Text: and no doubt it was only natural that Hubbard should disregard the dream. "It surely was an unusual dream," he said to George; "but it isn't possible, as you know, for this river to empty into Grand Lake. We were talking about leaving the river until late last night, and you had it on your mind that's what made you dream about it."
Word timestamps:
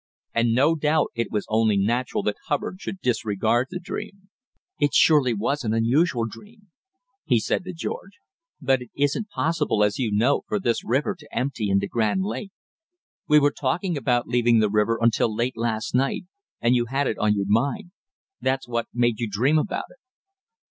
and 0.33 0.55
no 0.55 0.73
doubt 0.73 1.11
it 1.13 1.27
was 1.29 1.45
only 1.47 1.77
natural 1.77 2.23
that 2.23 2.35
Hubbard 2.47 2.81
should 2.81 2.99
disregard 3.01 3.67
the 3.69 3.79
dream. 3.79 4.29
"It 4.79 4.95
surely 4.95 5.31
was 5.35 5.63
an 5.63 5.75
unusual 5.75 6.25
dream," 6.25 6.71
he 7.23 7.39
said 7.39 7.63
to 7.65 7.73
George; 7.73 8.13
"but 8.59 8.81
it 8.81 8.89
isn't 8.97 9.29
possible, 9.29 9.83
as 9.83 9.99
you 9.99 10.11
know, 10.11 10.41
for 10.47 10.59
this 10.59 10.83
river 10.83 11.15
to 11.19 11.29
empty 11.37 11.69
into 11.69 11.85
Grand 11.85 12.23
Lake. 12.23 12.49
We 13.27 13.37
were 13.37 13.51
talking 13.55 13.95
about 13.95 14.25
leaving 14.25 14.57
the 14.57 14.71
river 14.71 14.97
until 14.99 15.31
late 15.31 15.55
last 15.55 15.93
night, 15.93 16.23
and 16.59 16.73
you 16.73 16.87
had 16.87 17.05
it 17.05 17.19
on 17.19 17.35
your 17.35 17.45
mind 17.47 17.91
that's 18.41 18.67
what 18.67 18.87
made 18.95 19.19
you 19.19 19.29
dream 19.29 19.59
about 19.59 19.85
it." 19.91 19.97